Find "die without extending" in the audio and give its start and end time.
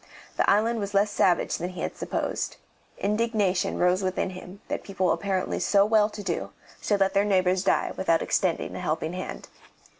7.63-8.75